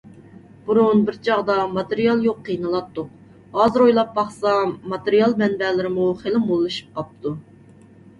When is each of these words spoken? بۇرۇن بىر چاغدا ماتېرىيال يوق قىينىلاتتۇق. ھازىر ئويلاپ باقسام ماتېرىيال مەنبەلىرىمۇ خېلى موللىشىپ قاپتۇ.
بۇرۇن 0.67 1.01
بىر 1.07 1.17
چاغدا 1.25 1.57
ماتېرىيال 1.73 2.23
يوق 2.27 2.39
قىينىلاتتۇق. 2.47 3.11
ھازىر 3.57 3.83
ئويلاپ 3.85 4.09
باقسام 4.15 4.73
ماتېرىيال 4.95 5.37
مەنبەلىرىمۇ 5.43 6.07
خېلى 6.23 6.41
موللىشىپ 6.47 6.97
قاپتۇ. 6.97 7.35